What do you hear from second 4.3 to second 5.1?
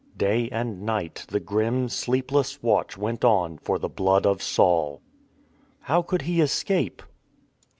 Saul.